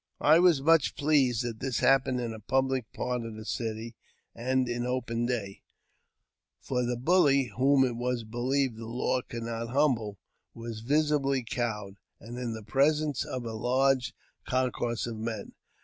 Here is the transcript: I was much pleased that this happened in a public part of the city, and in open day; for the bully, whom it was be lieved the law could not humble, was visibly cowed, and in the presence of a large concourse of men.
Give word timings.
I 0.19 0.39
was 0.39 0.63
much 0.63 0.95
pleased 0.95 1.43
that 1.43 1.59
this 1.59 1.77
happened 1.77 2.19
in 2.19 2.33
a 2.33 2.39
public 2.39 2.91
part 2.91 3.23
of 3.23 3.35
the 3.35 3.45
city, 3.45 3.93
and 4.33 4.67
in 4.67 4.83
open 4.83 5.27
day; 5.27 5.61
for 6.59 6.83
the 6.83 6.97
bully, 6.97 7.51
whom 7.55 7.83
it 7.83 7.95
was 7.95 8.23
be 8.23 8.35
lieved 8.35 8.77
the 8.77 8.87
law 8.87 9.21
could 9.21 9.43
not 9.43 9.67
humble, 9.67 10.17
was 10.55 10.79
visibly 10.79 11.43
cowed, 11.47 11.99
and 12.19 12.39
in 12.39 12.53
the 12.55 12.63
presence 12.63 13.23
of 13.23 13.45
a 13.45 13.53
large 13.53 14.15
concourse 14.43 15.05
of 15.05 15.17
men. 15.17 15.53